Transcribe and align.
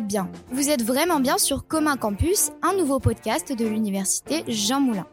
bien. 0.00 0.30
Vous 0.50 0.70
êtes 0.70 0.82
vraiment 0.82 1.20
bien 1.20 1.38
sur 1.38 1.66
Commun 1.66 1.96
Campus, 1.96 2.50
un 2.62 2.74
nouveau 2.74 2.98
podcast 2.98 3.52
de 3.52 3.66
l'université 3.66 4.44
Jean 4.46 4.80
Moulin. 4.80 5.06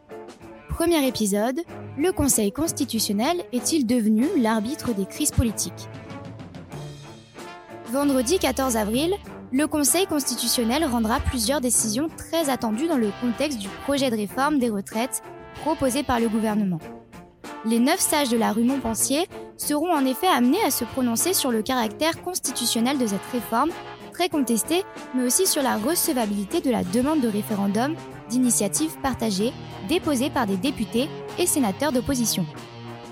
Premier 0.70 1.08
épisode, 1.08 1.62
le 1.98 2.12
Conseil 2.12 2.52
constitutionnel 2.52 3.44
est-il 3.52 3.88
devenu 3.88 4.28
l'arbitre 4.38 4.94
des 4.94 5.06
crises 5.06 5.32
politiques? 5.32 5.88
Vendredi 7.92 8.38
14 8.40 8.76
avril, 8.78 9.16
le 9.52 9.68
Conseil 9.68 10.06
constitutionnel 10.06 10.86
rendra 10.86 11.20
plusieurs 11.20 11.62
décisions 11.62 12.10
très 12.10 12.50
attendues 12.50 12.88
dans 12.88 12.98
le 12.98 13.10
contexte 13.22 13.60
du 13.60 13.70
projet 13.86 14.10
de 14.10 14.18
réforme 14.18 14.60
des 14.60 14.70
retraites 14.70 15.24
proposé 15.62 16.04
par 16.04 16.20
le 16.20 16.30
gouvernement. 16.30 16.80
Les 17.66 17.80
neuf 17.80 18.00
sages 18.00 18.30
de 18.30 18.38
la 18.38 18.52
rue 18.52 18.64
Montpensier 18.64 19.28
seront 19.58 19.92
en 19.92 20.06
effet 20.06 20.28
amenés 20.28 20.62
à 20.64 20.72
se 20.72 20.84
prononcer 20.84 21.34
sur 21.34 21.52
le 21.52 21.64
caractère 21.64 22.22
constitutionnel 22.22 23.00
de 23.00 23.08
cette 23.08 23.26
réforme, 23.32 23.72
très 24.16 24.30
contestée, 24.30 24.84
mais 25.14 25.24
aussi 25.24 25.46
sur 25.46 25.62
la 25.62 25.76
recevabilité 25.76 26.62
de 26.62 26.72
la 26.72 26.86
demande 26.86 27.20
de 27.20 27.28
référendum 27.28 27.96
d'initiative 28.30 28.96
partagée 29.04 29.52
déposée 29.90 30.30
par 30.30 30.48
des 30.48 30.56
députés 30.56 31.10
et 31.38 31.46
sénateurs 31.46 31.92
d'opposition. 31.92 32.46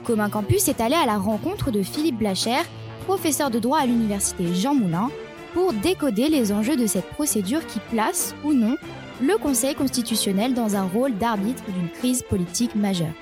Commun 0.05 0.29
Campus 0.29 0.69
est 0.69 0.79
allé 0.79 0.95
à 0.95 1.05
la 1.05 1.17
rencontre 1.17 1.71
de 1.71 1.83
Philippe 1.83 2.19
Blacher, 2.19 2.61
professeur 3.03 3.51
de 3.51 3.59
droit 3.59 3.79
à 3.79 3.85
l'université 3.85 4.53
Jean 4.55 4.75
Moulin, 4.75 5.09
pour 5.53 5.73
décoder 5.73 6.29
les 6.29 6.53
enjeux 6.53 6.77
de 6.77 6.87
cette 6.87 7.09
procédure 7.09 7.67
qui 7.67 7.79
place, 7.91 8.33
ou 8.45 8.53
non, 8.53 8.77
le 9.21 9.37
Conseil 9.37 9.75
constitutionnel 9.75 10.53
dans 10.53 10.77
un 10.77 10.83
rôle 10.87 11.17
d'arbitre 11.17 11.63
d'une 11.65 11.89
crise 11.89 12.23
politique 12.23 12.75
majeure. 12.75 13.13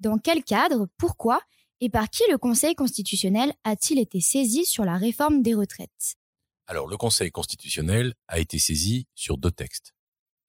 Dans 0.00 0.18
quel 0.18 0.44
cadre, 0.44 0.86
pourquoi? 0.98 1.40
Et 1.80 1.90
par 1.90 2.10
qui 2.10 2.22
le 2.30 2.38
Conseil 2.38 2.74
constitutionnel 2.74 3.52
a-t-il 3.64 3.98
été 3.98 4.20
saisi 4.20 4.64
sur 4.64 4.84
la 4.84 4.96
réforme 4.96 5.42
des 5.42 5.54
retraites? 5.54 6.16
Alors, 6.66 6.86
le 6.86 6.96
Conseil 6.96 7.30
constitutionnel 7.30 8.14
a 8.26 8.38
été 8.38 8.58
saisi 8.58 9.06
sur 9.14 9.38
deux 9.38 9.50
textes. 9.50 9.94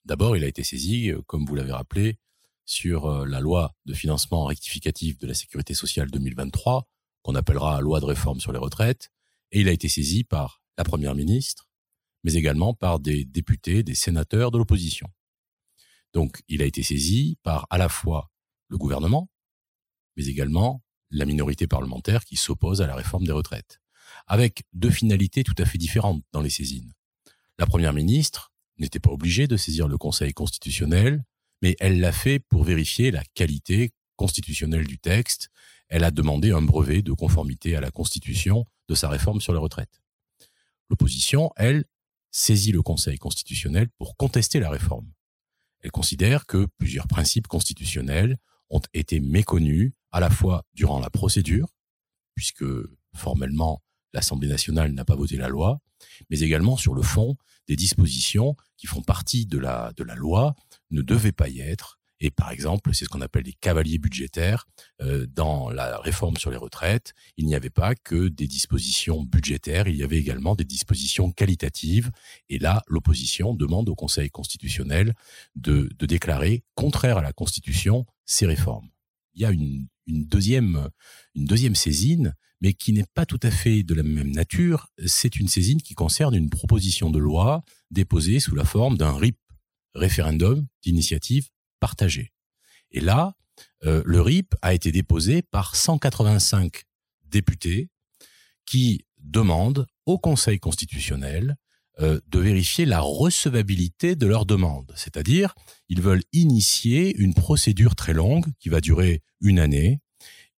D'abord, 0.05 0.35
il 0.35 0.43
a 0.43 0.47
été 0.47 0.63
saisi, 0.63 1.11
euh, 1.11 1.21
comme 1.27 1.45
vous 1.45 1.55
l'avez 1.55 1.71
rappelé, 1.71 2.17
sur 2.65 3.05
euh, 3.05 3.25
la 3.25 3.39
loi 3.39 3.75
de 3.85 3.93
financement 3.93 4.45
rectificatif 4.45 5.17
de 5.17 5.27
la 5.27 5.33
sécurité 5.33 5.73
sociale 5.73 6.11
2023, 6.11 6.87
qu'on 7.21 7.35
appellera 7.35 7.79
loi 7.81 7.99
de 7.99 8.05
réforme 8.05 8.39
sur 8.39 8.51
les 8.51 8.59
retraites, 8.59 9.11
et 9.51 9.61
il 9.61 9.69
a 9.69 9.71
été 9.71 9.87
saisi 9.87 10.23
par 10.23 10.61
la 10.77 10.83
Première 10.83 11.15
ministre, 11.15 11.69
mais 12.23 12.33
également 12.33 12.73
par 12.73 12.99
des 12.99 13.23
députés, 13.25 13.83
des 13.83 13.95
sénateurs 13.95 14.51
de 14.51 14.57
l'opposition. 14.57 15.07
Donc, 16.13 16.41
il 16.47 16.61
a 16.61 16.65
été 16.65 16.83
saisi 16.83 17.37
par 17.43 17.67
à 17.69 17.77
la 17.77 17.89
fois 17.89 18.31
le 18.67 18.77
gouvernement, 18.77 19.29
mais 20.15 20.25
également 20.25 20.83
la 21.11 21.25
minorité 21.25 21.67
parlementaire 21.67 22.25
qui 22.25 22.35
s'oppose 22.35 22.81
à 22.81 22.87
la 22.87 22.95
réforme 22.95 23.25
des 23.25 23.31
retraites, 23.31 23.79
avec 24.27 24.63
deux 24.73 24.89
finalités 24.89 25.43
tout 25.43 25.55
à 25.57 25.65
fait 25.65 25.77
différentes 25.77 26.23
dans 26.31 26.41
les 26.41 26.49
saisines. 26.49 26.93
La 27.57 27.65
Première 27.65 27.93
ministre 27.93 28.51
n'était 28.77 28.99
pas 28.99 29.11
obligée 29.11 29.47
de 29.47 29.57
saisir 29.57 29.87
le 29.87 29.97
Conseil 29.97 30.33
constitutionnel, 30.33 31.23
mais 31.61 31.75
elle 31.79 31.99
l'a 31.99 32.11
fait 32.11 32.39
pour 32.39 32.63
vérifier 32.63 33.11
la 33.11 33.23
qualité 33.33 33.91
constitutionnelle 34.15 34.87
du 34.87 34.97
texte. 34.97 35.49
Elle 35.87 36.03
a 36.03 36.11
demandé 36.11 36.51
un 36.51 36.61
brevet 36.61 37.01
de 37.01 37.11
conformité 37.11 37.75
à 37.75 37.81
la 37.81 37.91
Constitution 37.91 38.65
de 38.87 38.95
sa 38.95 39.09
réforme 39.09 39.41
sur 39.41 39.53
les 39.53 39.59
retraites. 39.59 40.01
L'opposition, 40.89 41.51
elle, 41.55 41.85
saisit 42.31 42.71
le 42.71 42.81
Conseil 42.81 43.17
constitutionnel 43.17 43.89
pour 43.97 44.15
contester 44.15 44.59
la 44.59 44.69
réforme. 44.69 45.11
Elle 45.81 45.91
considère 45.91 46.45
que 46.45 46.67
plusieurs 46.77 47.07
principes 47.07 47.47
constitutionnels 47.47 48.37
ont 48.69 48.81
été 48.93 49.19
méconnus 49.19 49.93
à 50.11 50.19
la 50.19 50.29
fois 50.29 50.65
durant 50.73 50.99
la 50.99 51.09
procédure, 51.09 51.69
puisque 52.35 52.65
formellement 53.15 53.81
l'Assemblée 54.13 54.47
nationale 54.47 54.91
n'a 54.91 55.05
pas 55.05 55.15
voté 55.15 55.37
la 55.37 55.49
loi, 55.49 55.79
mais 56.29 56.39
également 56.39 56.77
sur 56.77 56.93
le 56.93 57.01
fond, 57.01 57.35
des 57.67 57.75
dispositions 57.75 58.55
qui 58.77 58.87
font 58.87 59.01
partie 59.01 59.45
de 59.45 59.59
la, 59.59 59.93
de 59.95 60.03
la 60.03 60.15
loi 60.15 60.55
ne 60.89 61.01
devaient 61.01 61.31
pas 61.31 61.49
y 61.49 61.59
être 61.59 61.99
et 62.21 62.31
par 62.31 62.51
exemple, 62.51 62.93
c'est 62.93 63.05
ce 63.05 63.09
qu'on 63.09 63.21
appelle 63.21 63.45
les 63.45 63.53
cavaliers 63.53 63.97
budgétaires. 63.97 64.67
Euh, 65.01 65.25
dans 65.27 65.69
la 65.69 65.97
réforme 65.99 66.37
sur 66.37 66.51
les 66.51 66.57
retraites, 66.57 67.13
il 67.37 67.45
n'y 67.45 67.55
avait 67.55 67.69
pas 67.69 67.95
que 67.95 68.27
des 68.27 68.47
dispositions 68.47 69.23
budgétaires, 69.23 69.87
il 69.87 69.95
y 69.95 70.03
avait 70.03 70.17
également 70.17 70.55
des 70.55 70.65
dispositions 70.65 71.31
qualitatives. 71.31 72.11
Et 72.49 72.59
là, 72.59 72.83
l'opposition 72.87 73.53
demande 73.53 73.87
au 73.89 73.95
Conseil 73.95 74.29
constitutionnel 74.29 75.13
de, 75.55 75.89
de 75.97 76.05
déclarer, 76.05 76.63
contraire 76.75 77.17
à 77.17 77.21
la 77.21 77.31
Constitution, 77.31 78.05
ces 78.25 78.45
réformes. 78.45 78.89
Il 79.35 79.41
y 79.41 79.45
a 79.45 79.51
une, 79.51 79.87
une 80.09 80.25
deuxième, 80.25 80.89
saisine, 81.75 82.35
mais 82.61 82.73
qui 82.73 82.91
n'est 82.91 83.05
pas 83.13 83.25
tout 83.25 83.39
à 83.43 83.51
fait 83.51 83.83
de 83.83 83.93
la 83.93 84.03
même 84.03 84.31
nature. 84.31 84.87
C'est 85.05 85.37
une 85.37 85.47
saisine 85.47 85.81
qui 85.81 85.93
concerne 85.93 86.35
une 86.35 86.49
proposition 86.49 87.09
de 87.09 87.19
loi 87.19 87.63
déposée 87.91 88.39
sous 88.39 88.55
la 88.55 88.65
forme 88.65 88.97
d'un 88.97 89.13
RIP, 89.13 89.39
référendum 89.93 90.67
d'initiative 90.83 91.49
partagé. 91.79 92.33
Et 92.91 92.99
là, 92.99 93.35
euh, 93.85 94.03
le 94.05 94.21
RIP 94.21 94.55
a 94.61 94.73
été 94.73 94.91
déposé 94.91 95.41
par 95.41 95.75
185 95.75 96.83
députés 97.25 97.89
qui 98.65 99.05
demandent 99.19 99.85
au 100.05 100.17
Conseil 100.17 100.59
constitutionnel 100.59 101.55
euh, 102.01 102.19
de 102.27 102.39
vérifier 102.39 102.85
la 102.85 103.01
recevabilité 103.01 104.15
de 104.15 104.25
leur 104.25 104.45
demande. 104.45 104.93
C'est-à-dire, 104.95 105.53
ils 105.89 106.01
veulent 106.01 106.23
initier 106.31 107.15
une 107.17 107.33
procédure 107.33 107.95
très 107.95 108.13
longue 108.13 108.45
qui 108.59 108.69
va 108.69 108.79
durer 108.79 109.21
une 109.41 109.59
année, 109.59 109.99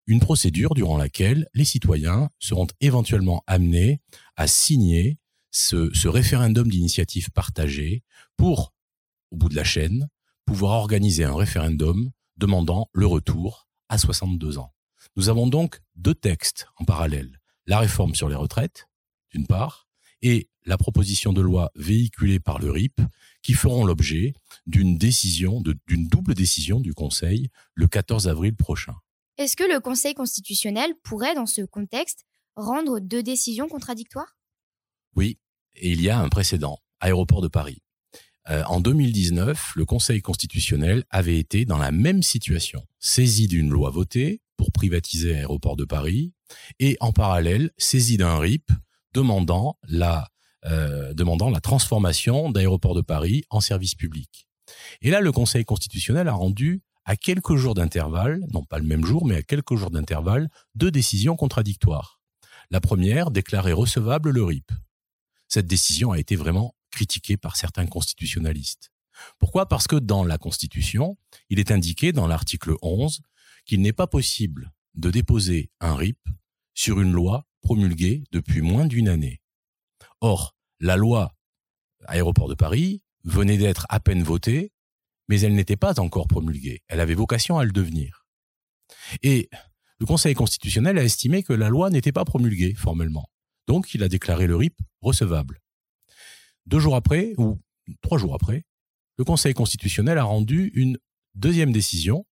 une 0.07 0.21
procédure 0.21 0.75
durant 0.75 0.99
laquelle 0.99 1.49
les 1.55 1.65
citoyens 1.65 2.29
seront 2.39 2.67
éventuellement 2.81 3.43
amenés 3.47 4.01
à 4.37 4.47
signer 4.47 5.19
ce, 5.51 5.91
ce 5.95 6.09
référendum 6.09 6.69
d'initiative 6.69 7.31
partagée 7.31 8.03
pour, 8.37 8.75
au 9.31 9.37
bout 9.37 9.49
de 9.49 9.57
la 9.57 9.65
chaîne, 9.65 10.09
pouvoir 10.45 10.73
organiser 10.73 11.25
un 11.25 11.35
référendum 11.35 12.11
demandant 12.37 12.91
le 12.93 13.07
retour 13.07 13.67
à 13.89 13.97
62 13.97 14.59
ans. 14.59 14.75
Nous 15.17 15.31
avons 15.31 15.47
donc 15.47 15.81
deux 15.97 16.15
textes 16.15 16.67
en 16.77 16.85
parallèle. 16.85 17.41
La 17.65 17.79
réforme 17.79 18.15
sur 18.15 18.29
les 18.29 18.35
retraites, 18.35 18.89
d'une 19.33 19.47
part, 19.47 19.89
et 20.23 20.50
la 20.67 20.77
proposition 20.77 21.33
de 21.33 21.41
loi 21.41 21.71
véhiculée 21.75 22.41
par 22.41 22.59
le 22.59 22.71
RIP, 22.71 23.01
qui 23.43 23.55
feront 23.55 23.85
l'objet 23.85 24.35
d'une 24.67 24.99
décision, 24.99 25.61
d'une 25.61 26.09
double 26.09 26.35
décision 26.35 26.81
du 26.81 26.95
Conseil 26.95 27.49
le 27.75 27.87
14 27.89 28.29
avril 28.29 28.55
prochain. 28.55 28.95
Est-ce 29.39 29.57
que 29.57 29.65
le 29.65 29.81
Conseil 29.81 30.15
constitutionnel 30.15 30.93
pourrait, 31.03 31.35
dans 31.35 31.47
ce 31.47 31.63
contexte, 31.63 32.25
rendre 32.57 33.01
deux 33.01 33.23
décisions 33.23 33.69
contradictoires? 33.69 34.37
Oui, 35.17 35.39
et 35.77 35.93
il 35.93 36.03
y 36.03 36.11
a 36.11 36.21
un 36.21 36.29
précédent, 36.29 36.79
Aéroport 37.01 37.41
de 37.41 37.49
Paris. 37.49 37.83
Euh, 38.49 38.63
en 38.65 38.81
2019, 38.81 39.73
le 39.77 39.85
Conseil 39.85 40.21
constitutionnel 40.21 41.05
avait 41.11 41.39
été 41.39 41.65
dans 41.65 41.79
la 41.79 41.91
même 41.91 42.23
situation, 42.23 42.87
saisi 42.99 43.49
d'une 43.49 43.71
loi 43.71 43.91
votée 43.91 44.43
pour 44.57 44.73
privatiser 44.73 45.35
Aéroport 45.35 45.77
de 45.77 45.85
Paris, 45.85 46.35
et 46.79 46.97
en 47.01 47.13
parallèle 47.13 47.71
saisi 47.79 48.17
d'un 48.17 48.39
RIP 48.39 48.71
demandant 49.15 49.79
la, 49.89 50.29
euh, 50.67 51.15
demandant 51.15 51.51
la 51.51 51.61
transformation 51.61 52.51
d'Aéroport 52.51 52.95
de 52.95 53.01
Paris 53.01 53.45
en 53.51 53.61
service 53.61 53.95
public. 53.95 54.49
Et 55.03 55.11
là, 55.11 55.21
le 55.21 55.33
Conseil 55.33 55.65
constitutionnel 55.65 56.29
a 56.29 56.33
rendu 56.33 56.83
à 57.05 57.17
quelques 57.17 57.57
jours 57.57 57.75
d'intervalle, 57.75 58.41
non 58.53 58.65
pas 58.65 58.79
le 58.79 58.85
même 58.85 59.05
jour, 59.05 59.27
mais 59.27 59.37
à 59.37 59.43
quelques 59.43 59.75
jours 59.75 59.91
d'intervalle, 59.91 60.49
deux 60.75 60.91
décisions 60.91 61.35
contradictoires. 61.35 62.21
La 62.71 62.81
première 62.81 63.31
déclarait 63.31 63.73
recevable 63.73 64.31
le 64.31 64.45
RIP. 64.45 64.71
Cette 65.49 65.67
décision 65.67 66.13
a 66.13 66.19
été 66.19 66.37
vraiment 66.37 66.77
critiqué 66.91 67.37
par 67.37 67.57
certains 67.57 67.87
constitutionnalistes. 67.87 68.93
Pourquoi? 69.39 69.67
Parce 69.67 69.87
que 69.87 69.97
dans 69.97 70.25
la 70.25 70.39
Constitution, 70.39 71.17
il 71.49 71.59
est 71.59 71.71
indiqué 71.71 72.13
dans 72.13 72.27
l'article 72.27 72.75
11 72.83 73.23
qu'il 73.65 73.81
n'est 73.81 73.93
pas 73.93 74.07
possible 74.07 74.73
de 74.95 75.11
déposer 75.11 75.71
un 75.81 75.95
RIP 75.95 76.19
sur 76.75 77.01
une 77.01 77.13
loi 77.13 77.47
promulguée 77.63 78.25
depuis 78.33 78.61
moins 78.61 78.87
d'une 78.87 79.09
année. 79.09 79.41
Or, 80.21 80.55
la 80.81 80.97
loi 80.97 81.35
Aéroport 82.07 82.49
de 82.49 82.55
Paris 82.55 83.03
venait 83.25 83.59
d'être 83.59 83.87
à 83.91 84.01
peine 84.01 84.23
votée, 84.23 84.73
mais 85.29 85.41
elle 85.41 85.55
n'était 85.55 85.77
pas 85.77 86.01
encore 86.01 86.27
promulguée. 86.27 86.83
Elle 86.89 87.01
avait 87.01 87.15
vocation 87.15 87.59
à 87.59 87.65
le 87.65 87.73
devenir. 87.73 88.27
Et 89.23 89.49
le 89.99 90.07
Conseil 90.07 90.35
constitutionnel 90.35 90.99
a 90.99 91.05
estimé 91.05 91.43
que 91.43 91.53
la 91.53 91.69
loi 91.69 91.91
n'était 91.91 92.13
pas 92.13 92.25
promulguée 92.25 92.75
formellement. 92.75 93.29
Donc, 93.67 93.95
il 93.95 94.03
a 94.03 94.09
déclaré 94.09 94.47
le 94.47 94.57
RIP 94.57 94.81
recevable. 95.03 95.61
Deux 96.67 96.81
jours 96.81 96.97
après, 96.97 97.35
ou 97.37 97.61
trois 98.01 98.19
jours 98.19 98.35
après, 98.35 98.65
le 99.19 99.25
Conseil 99.25 99.53
constitutionnel 99.53 100.19
a 100.19 100.25
rendu 100.25 100.73
une 100.75 100.99
deuxième 101.35 101.73
décision 101.73 102.27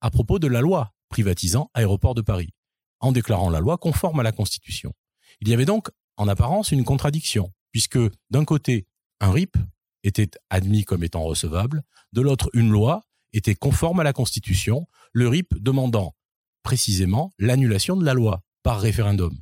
à 0.00 0.10
propos 0.10 0.40
de 0.40 0.48
la 0.48 0.60
loi 0.60 0.92
privatisant 1.08 1.70
Aéroport 1.74 2.14
de 2.14 2.22
Paris, 2.22 2.50
en 2.98 3.12
déclarant 3.12 3.50
la 3.50 3.60
loi 3.60 3.78
conforme 3.78 4.18
à 4.18 4.22
la 4.24 4.32
Constitution. 4.32 4.92
Il 5.40 5.48
y 5.48 5.54
avait 5.54 5.64
donc, 5.64 5.88
en 6.16 6.26
apparence, 6.26 6.72
une 6.72 6.84
contradiction, 6.84 7.52
puisque 7.72 7.98
d'un 8.30 8.44
côté, 8.44 8.86
un 9.20 9.32
RIP 9.32 9.56
était 10.04 10.30
admis 10.50 10.84
comme 10.84 11.04
étant 11.04 11.22
recevable, 11.22 11.82
de 12.12 12.20
l'autre, 12.20 12.50
une 12.52 12.70
loi 12.70 13.02
était 13.32 13.54
conforme 13.54 14.00
à 14.00 14.04
la 14.04 14.12
Constitution, 14.12 14.86
le 15.12 15.28
RIP 15.28 15.54
demandant 15.58 16.14
précisément 16.62 17.32
l'annulation 17.38 17.96
de 17.96 18.04
la 18.04 18.14
loi 18.14 18.42
par 18.62 18.80
référendum. 18.80 19.36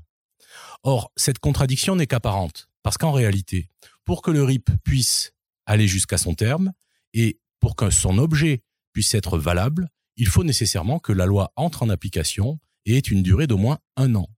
Or, 0.83 1.13
cette 1.17 1.39
contradiction 1.39 1.97
n'est 1.97 2.07
qu'apparente, 2.07 2.69
parce 2.83 2.97
qu'en 2.97 3.13
réalité, 3.13 3.69
pour 4.05 4.23
que 4.23 4.31
le 4.31 4.43
RIP 4.43 4.71
puisse 4.85 5.33
aller 5.67 5.87
jusqu'à 5.87 6.19
son 6.19 6.35
terme, 6.35 6.73
et 7.13 7.39
pour 7.59 7.77
que 7.77 7.91
son 7.91 8.19
objet 8.19 8.63
puisse 8.93 9.15
être 9.15 9.39
valable, 9.39 9.89
il 10.17 10.27
faut 10.27 10.45
nécessairement 10.45 10.99
que 10.99 11.13
la 11.13 11.27
loi 11.27 11.53
entre 11.57 11.83
en 11.83 11.89
application 11.91 12.59
et 12.87 12.97
ait 12.97 13.01
une 13.01 13.23
durée 13.23 13.47
d'au 13.47 13.59
moins 13.59 13.79
un 13.97 14.15
an. 14.15 14.29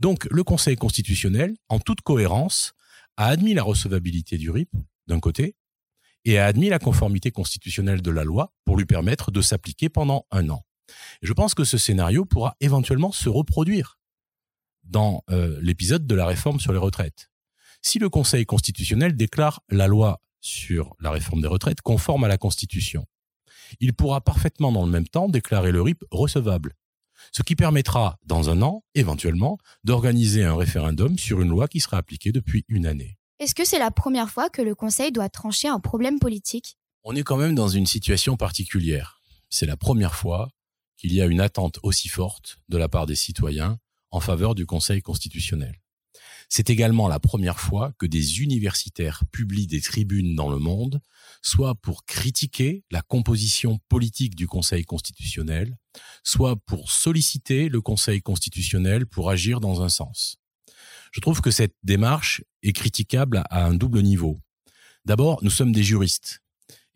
Donc, 0.00 0.26
le 0.30 0.44
Conseil 0.44 0.76
constitutionnel, 0.76 1.54
en 1.68 1.78
toute 1.78 2.00
cohérence, 2.00 2.74
a 3.16 3.26
admis 3.26 3.54
la 3.54 3.62
recevabilité 3.62 4.38
du 4.38 4.50
RIP, 4.50 4.70
d'un 5.06 5.20
côté, 5.20 5.56
et 6.24 6.38
a 6.38 6.46
admis 6.46 6.68
la 6.68 6.78
conformité 6.78 7.30
constitutionnelle 7.30 8.02
de 8.02 8.10
la 8.10 8.24
loi 8.24 8.52
pour 8.64 8.76
lui 8.76 8.86
permettre 8.86 9.30
de 9.30 9.40
s'appliquer 9.40 9.88
pendant 9.88 10.26
un 10.30 10.48
an. 10.50 10.64
je 11.22 11.32
pense 11.32 11.54
que 11.54 11.64
ce 11.64 11.78
scénario 11.78 12.24
pourra 12.24 12.56
éventuellement 12.60 13.12
se 13.12 13.28
reproduire 13.28 13.98
dans 14.84 15.22
euh, 15.30 15.58
l'épisode 15.62 16.06
de 16.06 16.14
la 16.14 16.26
réforme 16.26 16.60
sur 16.60 16.72
les 16.72 16.78
retraites. 16.78 17.30
Si 17.80 17.98
le 17.98 18.08
Conseil 18.08 18.44
constitutionnel 18.44 19.16
déclare 19.16 19.62
la 19.70 19.86
loi 19.86 20.20
sur 20.40 20.94
la 21.00 21.10
réforme 21.10 21.40
des 21.40 21.48
retraites 21.48 21.80
conforme 21.80 22.24
à 22.24 22.28
la 22.28 22.36
Constitution, 22.36 23.06
il 23.80 23.94
pourra 23.94 24.20
parfaitement 24.20 24.72
dans 24.72 24.84
le 24.84 24.90
même 24.90 25.08
temps 25.08 25.28
déclarer 25.28 25.72
le 25.72 25.80
RIP 25.80 26.04
recevable, 26.10 26.74
ce 27.32 27.42
qui 27.42 27.56
permettra, 27.56 28.18
dans 28.24 28.50
un 28.50 28.62
an, 28.62 28.82
éventuellement, 28.94 29.58
d'organiser 29.84 30.44
un 30.44 30.56
référendum 30.56 31.18
sur 31.18 31.40
une 31.40 31.48
loi 31.48 31.68
qui 31.68 31.80
sera 31.80 31.98
appliquée 31.98 32.32
depuis 32.32 32.64
une 32.68 32.86
année. 32.86 33.18
Est-ce 33.40 33.54
que 33.54 33.64
c'est 33.64 33.78
la 33.78 33.90
première 33.90 34.30
fois 34.30 34.48
que 34.48 34.62
le 34.62 34.74
Conseil 34.74 35.12
doit 35.12 35.28
trancher 35.28 35.68
un 35.68 35.80
problème 35.80 36.18
politique? 36.18 36.78
On 37.02 37.14
est 37.14 37.22
quand 37.22 37.36
même 37.36 37.54
dans 37.54 37.68
une 37.68 37.86
situation 37.86 38.36
particulière. 38.36 39.20
C'est 39.50 39.66
la 39.66 39.76
première 39.76 40.14
fois 40.14 40.48
qu'il 40.96 41.12
y 41.12 41.20
a 41.20 41.26
une 41.26 41.40
attente 41.40 41.78
aussi 41.82 42.08
forte 42.08 42.58
de 42.68 42.78
la 42.78 42.88
part 42.88 43.06
des 43.06 43.14
citoyens 43.14 43.78
en 44.10 44.20
faveur 44.20 44.54
du 44.54 44.64
Conseil 44.64 45.02
constitutionnel. 45.02 45.80
C'est 46.48 46.70
également 46.70 47.08
la 47.08 47.20
première 47.20 47.58
fois 47.58 47.92
que 47.98 48.06
des 48.06 48.40
universitaires 48.40 49.22
publient 49.32 49.66
des 49.66 49.80
tribunes 49.80 50.34
dans 50.34 50.50
le 50.50 50.58
monde, 50.58 51.00
soit 51.42 51.74
pour 51.74 52.04
critiquer 52.04 52.84
la 52.90 53.02
composition 53.02 53.80
politique 53.88 54.34
du 54.34 54.46
Conseil 54.46 54.84
constitutionnel, 54.84 55.76
soit 56.22 56.56
pour 56.56 56.90
solliciter 56.90 57.68
le 57.68 57.80
Conseil 57.80 58.22
constitutionnel 58.22 59.06
pour 59.06 59.30
agir 59.30 59.60
dans 59.60 59.82
un 59.82 59.88
sens. 59.88 60.36
Je 61.12 61.20
trouve 61.20 61.40
que 61.40 61.50
cette 61.50 61.76
démarche 61.82 62.42
est 62.62 62.72
critiquable 62.72 63.44
à 63.50 63.64
un 63.64 63.74
double 63.74 64.02
niveau. 64.02 64.38
D'abord, 65.04 65.38
nous 65.42 65.50
sommes 65.50 65.72
des 65.72 65.82
juristes. 65.82 66.40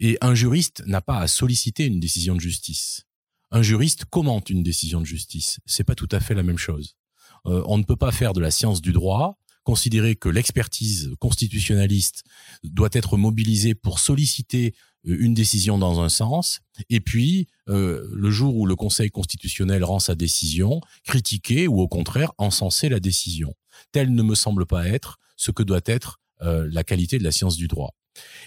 Et 0.01 0.17
un 0.21 0.35
juriste 0.35 0.83
n'a 0.87 1.01
pas 1.01 1.19
à 1.19 1.29
solliciter 1.29 1.85
une 1.85 2.01
décision 2.01 2.35
de 2.35 2.41
justice. 2.41 3.05
Un 3.51 3.63
juriste 3.63 4.05
commente 4.05 4.51
une 4.51 4.63
décision 4.63 5.01
de 5.01 5.07
justice. 5.07 5.59
C'est 5.67 5.85
pas 5.85 5.95
tout 5.95 6.09
à 6.13 6.21
fait 6.21 6.35
la 6.35 6.43
même 6.43 6.59
chose. 6.59 6.97
Euh, 7.47 7.63
on 7.67 7.79
ne 7.79 7.85
peut 7.85 7.97
pas 7.97 8.13
faire 8.13 8.33
de 8.33 8.41
la 8.41 8.51
science 8.51 8.81
du 8.81 8.93
droit, 8.93 9.39
considérer 9.65 10.17
que 10.17 10.29
l'expertise 10.29 11.13
constitutionnaliste 11.19 12.25
doit 12.65 12.89
être 12.93 13.17
mobilisée 13.17 13.75
pour 13.75 13.99
solliciter 13.99 14.75
euh, 15.07 15.17
une 15.19 15.35
décision 15.35 15.79
dans 15.79 16.01
un 16.01 16.09
sens, 16.09 16.61
et 16.89 17.01
puis 17.01 17.49
euh, 17.69 18.09
le 18.13 18.31
jour 18.31 18.57
où 18.57 18.67
le 18.67 18.77
Conseil 18.77 19.11
constitutionnel 19.11 19.85
rend 19.85 19.99
sa 19.99 20.15
décision, 20.15 20.81
critiquer 21.05 21.69
ou 21.69 21.81
au 21.81 21.89
contraire 21.89 22.33
encenser 22.39 22.89
la 22.89 23.01
décision. 23.01 23.55
Tel 23.93 24.15
ne 24.15 24.23
me 24.23 24.35
semble 24.35 24.67
pas 24.67 24.89
être 24.89 25.19
ce 25.37 25.51
que 25.51 25.63
doit 25.63 25.81
être 25.85 26.21
la 26.41 26.85
qualité 26.85 27.19
de 27.19 27.25
la 27.25 27.33
science 27.33 27.57
du 27.57 27.67
droit. 27.67 27.97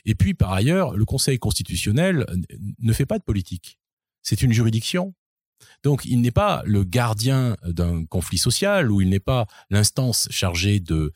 Et 0.06 0.16
puis 0.16 0.34
par 0.34 0.54
ailleurs, 0.54 0.96
le 0.96 1.04
Conseil 1.04 1.40
constitutionnel 1.40 2.26
ne 2.80 2.94
fait 2.94 3.06
pas 3.06 3.20
de 3.20 3.24
politique. 3.24 3.80
C'est 4.24 4.42
une 4.42 4.54
juridiction. 4.54 5.14
Donc 5.84 6.06
il 6.06 6.22
n'est 6.22 6.32
pas 6.32 6.64
le 6.66 6.84
gardien 6.84 7.58
d'un 7.64 8.06
conflit 8.06 8.38
social 8.38 8.92
ou 8.92 9.02
il 9.02 9.10
n'est 9.10 9.20
pas 9.20 9.48
l'instance 9.70 10.28
chargée 10.32 10.80
de, 10.80 11.14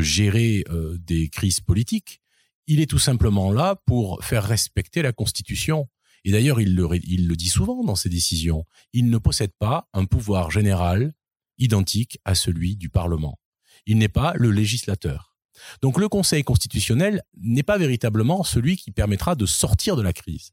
gérer 0.00 0.64
euh, 0.70 0.96
des 0.98 1.28
crises 1.28 1.60
politiques. 1.60 2.20
Il 2.66 2.80
est 2.80 2.90
tout 2.90 2.98
simplement 2.98 3.52
là 3.52 3.76
pour 3.86 4.24
faire 4.24 4.44
respecter 4.44 5.02
la 5.02 5.12
Constitution. 5.12 5.88
Et 6.24 6.32
d'ailleurs, 6.32 6.60
il 6.60 6.74
le, 6.74 6.88
il 7.04 7.28
le 7.28 7.36
dit 7.36 7.48
souvent 7.48 7.84
dans 7.84 7.94
ses 7.94 8.08
décisions. 8.08 8.64
Il 8.92 9.10
ne 9.10 9.18
possède 9.18 9.52
pas 9.58 9.88
un 9.92 10.04
pouvoir 10.04 10.50
général 10.50 11.12
identique 11.58 12.18
à 12.24 12.34
celui 12.34 12.76
du 12.76 12.88
Parlement. 12.88 13.38
Il 13.86 13.98
n'est 13.98 14.08
pas 14.08 14.34
le 14.34 14.50
législateur. 14.50 15.36
Donc 15.82 15.98
le 15.98 16.08
Conseil 16.08 16.42
constitutionnel 16.42 17.22
n'est 17.36 17.62
pas 17.62 17.78
véritablement 17.78 18.42
celui 18.42 18.76
qui 18.76 18.90
permettra 18.90 19.34
de 19.34 19.46
sortir 19.46 19.96
de 19.96 20.02
la 20.02 20.12
crise. 20.12 20.52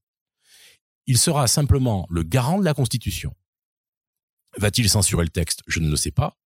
Il 1.05 1.17
sera 1.17 1.47
simplement 1.47 2.07
le 2.09 2.23
garant 2.23 2.59
de 2.59 2.65
la 2.65 2.73
Constitution. 2.73 3.35
Va-t-il 4.57 4.89
censurer 4.89 5.23
le 5.23 5.29
texte? 5.29 5.61
Je 5.67 5.79
ne 5.79 5.89
le 5.89 5.95
sais 5.95 6.11
pas. 6.11 6.37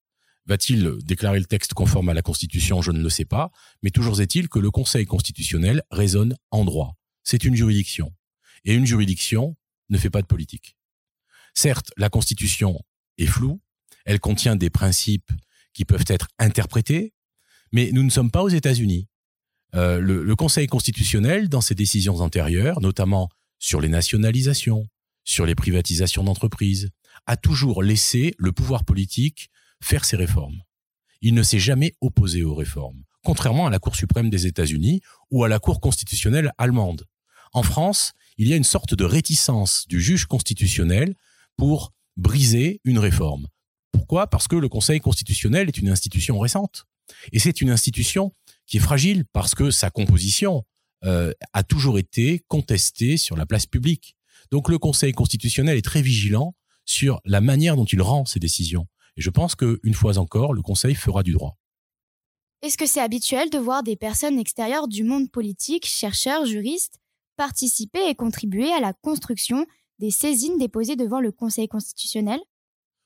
Va-t-il 0.45 0.97
déclarer 1.03 1.39
le 1.39 1.45
texte 1.45 1.73
conforme 1.73 2.09
à 2.09 2.13
la 2.13 2.21
Constitution? 2.21 2.81
Je 2.81 2.91
ne 2.91 3.01
le 3.01 3.09
sais 3.09 3.25
pas. 3.25 3.51
Mais 3.83 3.91
toujours 3.91 4.19
est-il 4.21 4.47
que 4.47 4.59
le 4.59 4.71
Conseil 4.71 5.05
constitutionnel 5.05 5.83
raisonne 5.91 6.35
en 6.51 6.63
droit. 6.63 6.95
C'est 7.23 7.43
une 7.43 7.55
juridiction. 7.55 8.13
Et 8.63 8.73
une 8.73 8.85
juridiction 8.85 9.57
ne 9.89 9.97
fait 9.97 10.09
pas 10.09 10.21
de 10.21 10.27
politique. 10.27 10.77
Certes, 11.53 11.91
la 11.97 12.09
Constitution 12.09 12.79
est 13.17 13.25
floue, 13.25 13.59
elle 14.05 14.19
contient 14.19 14.55
des 14.55 14.69
principes 14.69 15.31
qui 15.73 15.85
peuvent 15.85 16.05
être 16.07 16.27
interprétés, 16.39 17.13
mais 17.71 17.91
nous 17.91 18.03
ne 18.03 18.09
sommes 18.09 18.31
pas 18.31 18.43
aux 18.43 18.49
États-Unis. 18.49 19.09
Euh, 19.75 19.99
le, 19.99 20.23
le, 20.23 20.35
Conseil 20.35 20.67
constitutionnel, 20.67 21.49
dans 21.49 21.61
ses 21.61 21.75
décisions 21.75 22.15
antérieures, 22.21 22.79
notamment 22.79 23.29
sur 23.59 23.81
les 23.81 23.89
nationalisations, 23.89 24.87
sur 25.23 25.45
les 25.45 25.55
privatisations 25.55 26.23
d'entreprises, 26.23 26.89
a 27.25 27.37
toujours 27.37 27.83
laissé 27.83 28.33
le 28.37 28.51
pouvoir 28.51 28.85
politique 28.85 29.49
faire 29.81 30.05
ses 30.05 30.17
réformes. 30.17 30.61
Il 31.21 31.33
ne 31.33 31.43
s'est 31.43 31.59
jamais 31.59 31.95
opposé 32.01 32.43
aux 32.43 32.55
réformes, 32.55 33.03
contrairement 33.23 33.67
à 33.67 33.69
la 33.69 33.79
Cour 33.79 33.95
suprême 33.95 34.29
des 34.29 34.45
États-Unis 34.47 35.01
ou 35.31 35.43
à 35.43 35.49
la 35.49 35.59
Cour 35.59 35.81
constitutionnelle 35.81 36.51
allemande. 36.57 37.05
En 37.53 37.63
France, 37.63 38.13
il 38.37 38.47
y 38.47 38.53
a 38.53 38.55
une 38.55 38.63
sorte 38.63 38.93
de 38.93 39.03
réticence 39.03 39.85
du 39.87 39.99
juge 39.99 40.25
constitutionnel 40.25 41.15
pour 41.57 41.93
briser 42.17 42.81
une 42.83 42.99
réforme. 42.99 43.47
Pourquoi? 43.91 44.27
Parce 44.27 44.47
que 44.47 44.55
le 44.55 44.69
Conseil 44.69 44.99
constitutionnel 44.99 45.67
est 45.67 45.77
une 45.77 45.89
institution 45.89 46.39
récente. 46.39 46.85
Et 47.31 47.39
c'est 47.39 47.61
une 47.61 47.69
institution 47.69 48.33
qui 48.65 48.77
est 48.77 48.81
fragile 48.81 49.25
parce 49.33 49.55
que 49.55 49.71
sa 49.71 49.89
composition 49.89 50.65
euh, 51.03 51.31
a 51.53 51.63
toujours 51.63 51.99
été 51.99 52.43
contestée 52.47 53.17
sur 53.17 53.35
la 53.35 53.45
place 53.45 53.65
publique. 53.65 54.15
Donc 54.51 54.69
le 54.69 54.77
Conseil 54.77 55.11
constitutionnel 55.11 55.77
est 55.77 55.85
très 55.85 56.01
vigilant 56.01 56.55
sur 56.85 57.19
la 57.25 57.41
manière 57.41 57.75
dont 57.75 57.85
il 57.85 58.01
rend 58.01 58.25
ses 58.25 58.39
décisions. 58.39 58.87
Et 59.17 59.21
je 59.21 59.29
pense 59.29 59.55
qu'une 59.55 59.93
fois 59.93 60.17
encore, 60.17 60.53
le 60.53 60.61
Conseil 60.61 60.95
fera 60.95 61.23
du 61.23 61.33
droit. 61.33 61.57
Est-ce 62.61 62.77
que 62.77 62.87
c'est 62.87 63.01
habituel 63.01 63.49
de 63.49 63.59
voir 63.59 63.83
des 63.83 63.95
personnes 63.95 64.39
extérieures 64.39 64.87
du 64.87 65.03
monde 65.03 65.29
politique, 65.29 65.85
chercheurs, 65.85 66.45
juristes, 66.45 66.99
participer 67.35 68.09
et 68.09 68.15
contribuer 68.15 68.71
à 68.73 68.79
la 68.79 68.93
construction 68.93 69.65
des 69.99 70.11
saisines 70.11 70.57
déposées 70.57 70.95
devant 70.95 71.19
le 71.19 71.31
Conseil 71.31 71.67
constitutionnel? 71.67 72.39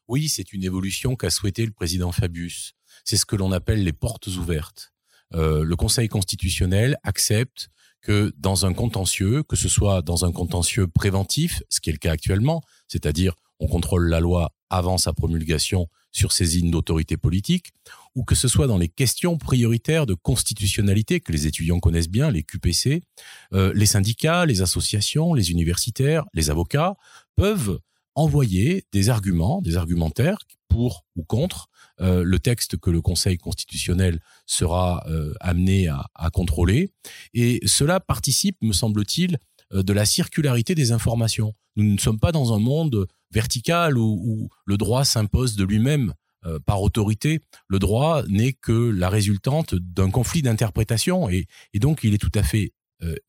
Oui, 0.07 0.29
c'est 0.29 0.53
une 0.53 0.63
évolution 0.63 1.15
qu'a 1.15 1.29
souhaité 1.29 1.65
le 1.65 1.71
président 1.71 2.11
Fabius. 2.11 2.73
C'est 3.03 3.17
ce 3.17 3.25
que 3.25 3.35
l'on 3.35 3.51
appelle 3.51 3.83
les 3.83 3.93
portes 3.93 4.27
ouvertes. 4.27 4.93
Euh, 5.33 5.63
le 5.63 5.75
Conseil 5.75 6.07
constitutionnel 6.07 6.97
accepte 7.03 7.69
que 8.01 8.33
dans 8.37 8.65
un 8.65 8.73
contentieux, 8.73 9.43
que 9.43 9.55
ce 9.55 9.69
soit 9.69 10.01
dans 10.01 10.25
un 10.25 10.31
contentieux 10.31 10.87
préventif, 10.87 11.61
ce 11.69 11.79
qui 11.79 11.89
est 11.89 11.93
le 11.93 11.99
cas 11.99 12.11
actuellement, 12.11 12.61
c'est-à-dire 12.87 13.35
on 13.59 13.67
contrôle 13.67 14.09
la 14.09 14.19
loi 14.19 14.53
avant 14.69 14.97
sa 14.97 15.13
promulgation 15.13 15.87
sur 16.11 16.31
saisine 16.31 16.71
d'autorité 16.71 17.15
politique, 17.15 17.71
ou 18.15 18.23
que 18.23 18.35
ce 18.35 18.47
soit 18.47 18.67
dans 18.67 18.77
les 18.77 18.89
questions 18.89 19.37
prioritaires 19.37 20.05
de 20.05 20.13
constitutionnalité 20.13 21.19
que 21.19 21.31
les 21.31 21.47
étudiants 21.47 21.79
connaissent 21.79 22.09
bien, 22.09 22.31
les 22.31 22.43
QPC, 22.43 23.03
euh, 23.53 23.71
les 23.75 23.85
syndicats, 23.85 24.45
les 24.45 24.61
associations, 24.61 25.33
les 25.33 25.51
universitaires, 25.51 26.25
les 26.33 26.49
avocats 26.49 26.95
peuvent 27.35 27.79
envoyer 28.15 28.85
des 28.91 29.09
arguments, 29.09 29.61
des 29.61 29.77
argumentaires 29.77 30.39
pour 30.71 31.05
ou 31.17 31.23
contre 31.23 31.69
euh, 31.99 32.23
le 32.23 32.39
texte 32.39 32.77
que 32.77 32.89
le 32.89 33.01
Conseil 33.01 33.37
constitutionnel 33.37 34.21
sera 34.45 35.03
euh, 35.07 35.33
amené 35.41 35.89
à, 35.89 36.29
contrôler. 36.31 36.89
Et 37.33 37.59
cela 37.65 37.99
participe, 37.99 38.57
me 38.61 38.71
semble-t-il, 38.71 39.37
euh, 39.73 39.83
de 39.83 39.93
la 39.93 40.05
circularité 40.05 40.73
des 40.73 40.93
informations. 40.93 41.53
Nous 41.75 41.83
ne 41.83 41.97
sommes 41.97 42.19
pas 42.19 42.31
dans 42.31 42.53
un 42.53 42.59
monde 42.59 43.07
vertical 43.31 43.97
où, 43.97 44.49
le 44.65 44.77
droit 44.77 45.05
s'impose 45.05 45.55
de 45.55 45.63
lui-même 45.63 46.13
par 46.65 46.81
autorité. 46.81 47.39
Le 47.67 47.77
droit 47.77 48.23
n'est 48.27 48.53
que 48.53 48.71
la 48.71 49.09
résultante 49.09 49.75
d'un 49.75 50.09
conflit 50.09 50.41
d'interprétation 50.41 51.29
et, 51.29 51.45
donc 51.75 52.03
il 52.03 52.13
est 52.13 52.17
tout 52.17 52.31
à 52.33 52.43
fait 52.43 52.73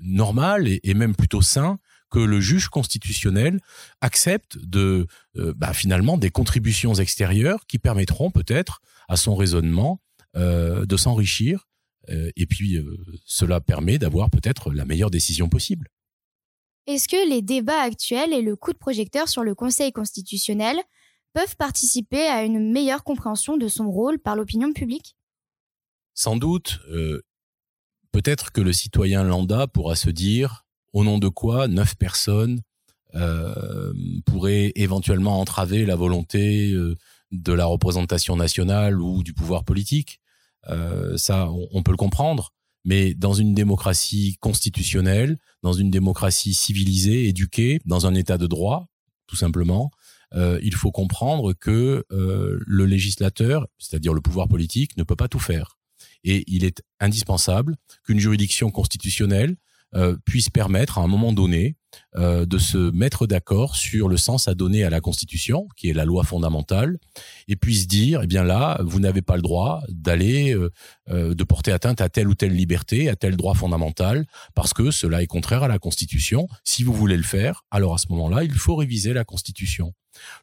normal 0.01 0.67
et 0.67 0.95
même 0.95 1.15
plutôt 1.15 1.43
sain 1.43 1.79
que 2.13 2.19
le 2.19 2.41
juge 2.41 2.69
constitutionnel 2.69 3.59
accepte 4.03 4.59
de 4.59 5.07
euh, 5.37 5.55
bah, 5.57 5.73
finalement 5.73 6.19
des 6.19 6.31
contributions 6.31 6.95
extérieures 6.95 7.67
qui 7.67 7.79
permettront 7.79 8.31
peut-être 8.31 8.81
à 9.09 9.17
son 9.17 9.35
raisonnement 9.35 10.01
euh, 10.37 10.85
de 10.85 10.97
s'enrichir 10.97 11.69
euh, 12.11 12.31
et 12.37 12.47
puis 12.47 12.79
cela 13.25 13.61
permet 13.61 13.99
d'avoir 13.99 14.29
peut-être 14.31 14.73
la 14.73 14.85
meilleure 14.85 15.11
décision 15.11 15.49
possible. 15.49 15.89
Est-ce 16.87 17.09
que 17.09 17.29
les 17.29 17.43
débats 17.43 17.81
actuels 17.81 18.33
et 18.33 18.43
le 18.43 18.57
coup 18.57 18.73
de 18.73 18.79
projecteur 18.79 19.29
sur 19.29 19.43
le 19.43 19.55
Conseil 19.55 19.93
constitutionnel 19.93 20.77
peuvent 21.33 21.57
participer 21.57 22.27
à 22.27 22.45
une 22.45 22.73
meilleure 22.73 23.05
compréhension 23.05 23.57
de 23.57 23.69
son 23.69 23.91
rôle 23.91 24.19
par 24.19 24.37
l'opinion 24.37 24.73
publique? 24.73 25.17
Sans 26.13 26.37
doute, 26.37 26.81
peut-être 28.11 28.51
que 28.51 28.61
le 28.61 28.73
citoyen 28.73 29.23
lambda 29.23 29.67
pourra 29.69 29.95
se 29.95 30.11
dire 30.11 30.62
au 30.93 31.05
nom 31.05 31.19
de 31.19 31.29
quoi 31.29 31.69
neuf 31.69 31.95
personnes 31.97 32.61
euh, 33.15 33.93
pourraient 34.25 34.73
éventuellement 34.75 35.41
entraver 35.41 35.85
la 35.85 35.97
volonté 35.97 36.73
euh, 36.73 36.97
de 37.31 37.53
la 37.53 37.67
représentation 37.67 38.37
nationale 38.37 39.01
ou 39.01 39.23
du 39.23 39.33
pouvoir 39.33 39.65
politique. 39.65 40.21
Euh, 40.69 41.17
ça, 41.17 41.51
on, 41.51 41.83
peut 41.83 41.91
le 41.91 41.97
comprendre. 41.97 42.53
Mais 42.85 43.15
dans 43.15 43.33
une 43.33 43.55
démocratie 43.55 44.37
constitutionnelle, 44.41 45.39
dans 45.63 45.73
une 45.73 45.91
démocratie 45.91 46.55
civilisée, 46.55 47.29
éduquée, 47.29 47.81
dans 47.85 48.07
un 48.07 48.15
état 48.15 48.39
de 48.39 48.47
droit, 48.47 48.89
tout 49.27 49.37
simplement, 49.37 49.91
euh, 50.35 50.59
il 50.63 50.75
faut 50.75 50.91
comprendre 50.91 51.53
que 51.53 52.05
euh, 52.11 52.59
le 52.67 52.87
législateur, 52.87 53.67
c'est-à-dire 53.79 54.15
le 54.15 54.21
pouvoir 54.21 54.49
politique, 54.49 54.97
ne 54.97 55.05
peut 55.05 55.17
pas 55.17 55.29
tout 55.29 55.39
faire. 55.39 55.79
Et 56.25 56.45
il 56.47 56.65
est 56.65 56.83
indispensable 57.01 57.77
qu'une 58.05 58.19
juridiction 58.19 58.71
constitutionnelle 58.71 59.57
euh, 59.95 60.17
puisse 60.25 60.49
permettre 60.49 60.99
à 60.99 61.03
un 61.03 61.07
moment 61.07 61.33
donné 61.33 61.77
euh, 62.17 62.47
de 62.47 62.57
se 62.57 62.91
mettre 62.93 63.27
d'accord 63.27 63.77
sur 63.77 64.09
le 64.09 64.17
sens 64.17 64.49
à 64.49 64.55
donner 64.55 64.85
à 64.85 64.91
la 64.91 65.01
Constitution, 65.01 65.69
qui 65.77 65.91
est 65.91 65.93
la 65.93 66.07
loi 66.07 66.25
fondamentale, 66.25 66.99
et 67.49 67.57
puisse 67.57 67.87
dire, 67.87 68.21
eh 68.23 68.27
bien 68.27 68.43
là, 68.43 68.81
vous 68.83 69.01
n'avez 69.01 69.21
pas 69.21 69.37
le 69.37 69.43
droit 69.43 69.83
d'aller, 69.89 70.55
euh, 70.55 71.35
de 71.35 71.45
porter 71.45 71.73
atteinte 71.73 72.01
à 72.01 72.09
telle 72.09 72.29
ou 72.29 72.35
telle 72.35 72.55
liberté, 72.55 73.11
à 73.11 73.17
tel 73.17 73.37
droit 73.37 73.55
fondamental, 73.55 74.27
parce 74.55 74.73
que 74.73 74.91
cela 74.91 75.23
est 75.23 75.27
contraire 75.27 75.63
à 75.63 75.69
la 75.69 75.79
Constitution. 75.79 76.49
Si 76.65 76.85
vous 76.85 76.95
voulez 76.95 77.19
le 77.19 77.23
faire, 77.23 77.65
alors 77.71 77.95
à 77.95 77.99
ce 77.99 78.07
moment-là, 78.11 78.45
il 78.45 78.53
faut 78.55 78.77
réviser 78.77 79.13
la 79.13 79.25
Constitution. 79.25 79.93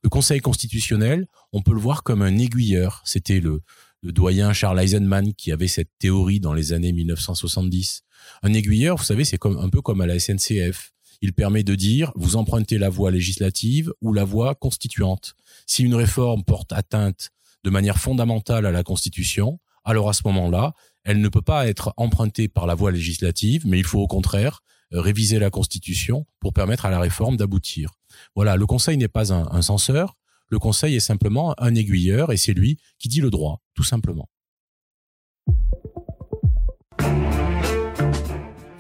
Le 0.04 0.10
Conseil 0.10 0.40
constitutionnel, 0.40 1.28
on 1.54 1.62
peut 1.62 1.74
le 1.74 1.80
voir 1.80 2.04
comme 2.04 2.22
un 2.22 2.38
aiguilleur. 2.38 3.02
C'était 3.06 3.40
le, 3.40 3.62
le 4.02 4.12
doyen 4.12 4.54
Charles 4.54 4.80
Eisenman 4.80 5.34
qui 5.34 5.52
avait 5.52 5.68
cette 5.68 5.92
théorie 6.00 6.40
dans 6.40 6.54
les 6.54 6.74
années 6.74 6.92
1970. 6.92 8.04
Un 8.44 8.54
aiguilleur, 8.54 8.98
vous 8.98 9.04
savez, 9.04 9.26
c'est 9.26 9.38
comme 9.38 9.58
un 9.58 9.70
peu 9.70 9.82
comme 9.82 10.02
à 10.02 10.06
la 10.06 10.20
SNCF. 10.20 10.92
Il 11.22 11.34
permet 11.34 11.64
de 11.64 11.76
dire 11.76 12.12
vous 12.16 12.36
empruntez 12.36 12.78
la 12.78 12.90
voie 12.90 13.12
législative 13.12 13.92
ou 14.02 14.14
la 14.14 14.24
voie 14.24 14.56
constituante. 14.56 15.36
Si 15.66 15.84
une 15.84 15.96
réforme 15.96 16.44
porte 16.44 16.72
atteinte 16.72 17.32
de 17.64 17.70
manière 17.70 17.98
fondamentale 17.98 18.66
à 18.66 18.72
la 18.72 18.84
Constitution, 18.84 19.60
alors 19.84 20.10
à 20.10 20.14
ce 20.14 20.22
moment-là, 20.26 20.74
elle 21.04 21.20
ne 21.20 21.30
peut 21.30 21.42
pas 21.42 21.68
être 21.68 21.94
empruntée 21.98 22.48
par 22.48 22.68
la 22.68 22.76
voie 22.76 22.92
législative, 22.92 23.66
mais 23.66 23.80
il 23.80 23.86
faut 23.86 24.00
au 24.00 24.08
contraire 24.08 24.62
euh, 24.94 25.02
réviser 25.02 25.40
la 25.40 25.50
Constitution 25.50 26.26
pour 26.40 26.54
permettre 26.54 26.86
à 26.86 26.90
la 26.90 27.00
réforme 27.00 27.36
d'aboutir. 27.36 27.92
Voilà, 28.36 28.56
le 28.56 28.66
Conseil 28.66 28.98
n'est 28.98 29.08
pas 29.08 29.34
un, 29.34 29.48
un 29.52 29.62
censeur, 29.62 30.16
le 30.50 30.60
Conseil 30.60 30.96
est 30.96 31.00
simplement 31.00 31.54
un 31.58 31.76
aiguilleur 31.76 32.32
et 32.32 32.38
c'est 32.38 32.54
lui 32.54 32.78
qui 32.98 33.08
dit 33.08 33.22
le 33.22 33.30
droit, 33.30 33.62
tout 33.76 33.84
simplement. 33.84 34.28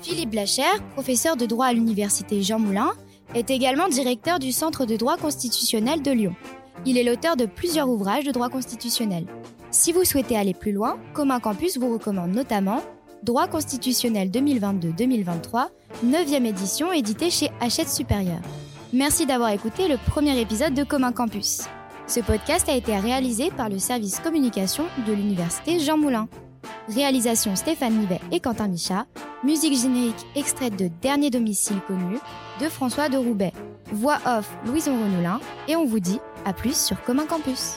Philippe 0.01 0.31
Blacher, 0.31 0.63
professeur 0.93 1.37
de 1.37 1.45
droit 1.45 1.67
à 1.67 1.73
l'université 1.73 2.41
Jean 2.41 2.59
Moulin, 2.59 2.91
est 3.35 3.51
également 3.51 3.87
directeur 3.87 4.39
du 4.39 4.51
Centre 4.51 4.85
de 4.85 4.97
droit 4.97 5.17
constitutionnel 5.17 6.01
de 6.01 6.11
Lyon. 6.11 6.35
Il 6.85 6.97
est 6.97 7.03
l'auteur 7.03 7.35
de 7.35 7.45
plusieurs 7.45 7.89
ouvrages 7.89 8.23
de 8.25 8.31
droit 8.31 8.49
constitutionnel. 8.49 9.25
Si 9.71 9.91
vous 9.91 10.03
souhaitez 10.03 10.35
aller 10.35 10.53
plus 10.53 10.71
loin, 10.71 10.97
Commun 11.13 11.39
Campus 11.39 11.77
vous 11.77 11.93
recommande 11.93 12.31
notamment 12.31 12.81
Droit 13.23 13.47
constitutionnel 13.47 14.29
2022-2023, 14.29 15.67
9e 16.05 16.45
édition 16.45 16.93
édité 16.93 17.29
chez 17.29 17.49
Hachette 17.59 17.89
Supérieur. 17.89 18.39
Merci 18.91 19.27
d'avoir 19.27 19.51
écouté 19.51 19.87
le 19.87 19.97
premier 19.97 20.39
épisode 20.41 20.73
de 20.73 20.83
Commun 20.83 21.11
Campus. 21.11 21.61
Ce 22.07 22.21
podcast 22.21 22.67
a 22.69 22.75
été 22.75 22.97
réalisé 22.97 23.51
par 23.51 23.69
le 23.69 23.77
service 23.77 24.19
communication 24.19 24.85
de 25.05 25.13
l'université 25.13 25.79
Jean 25.79 25.95
Moulin. 25.95 26.27
Réalisation 26.87 27.55
Stéphane 27.55 27.93
Nivet 27.93 28.19
et 28.31 28.39
Quentin 28.39 28.67
Micha. 28.67 29.05
Musique 29.43 29.79
générique 29.79 30.25
extraite 30.35 30.75
de 30.75 30.89
Dernier 31.03 31.29
domicile 31.29 31.79
connu 31.87 32.17
de 32.59 32.65
François 32.65 33.09
de 33.09 33.17
Roubaix. 33.17 33.53
Voix 33.91 34.17
off 34.25 34.49
Louison 34.65 34.97
Renolin. 34.99 35.39
Et 35.67 35.75
on 35.75 35.85
vous 35.85 35.99
dit 35.99 36.19
à 36.45 36.53
plus 36.53 36.75
sur 36.75 36.99
Commun 37.03 37.27
Campus. 37.27 37.75